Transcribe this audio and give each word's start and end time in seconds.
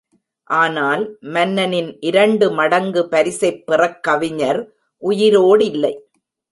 ஆனால், 0.43 1.17
மன்னனின் 1.19 1.99
இரண்டு 1.99 2.51
மடங்கு 2.51 3.07
பரிசைப் 3.07 3.65
பெறக் 3.65 4.03
கவிஞர் 4.03 4.73
உயிரோடில்லை. 5.01 5.97